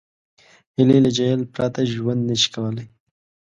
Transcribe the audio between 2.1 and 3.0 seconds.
نشي کولی